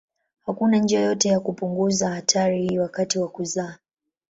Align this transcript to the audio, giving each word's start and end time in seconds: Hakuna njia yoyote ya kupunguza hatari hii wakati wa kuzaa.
Hakuna 0.45 0.77
njia 0.77 0.99
yoyote 0.99 1.29
ya 1.29 1.39
kupunguza 1.39 2.09
hatari 2.09 2.61
hii 2.67 2.79
wakati 2.79 3.19
wa 3.19 3.27
kuzaa. 3.27 3.77